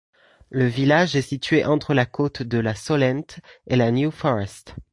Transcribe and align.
Le 0.49 0.65
village 0.65 1.15
est 1.15 1.21
situé 1.21 1.63
entre 1.63 1.93
la 1.93 2.07
côte 2.07 2.41
de 2.41 2.57
la 2.57 2.73
Solent 2.73 3.37
et 3.67 3.75
la 3.75 3.91
New 3.91 4.09
Forest. 4.09 4.73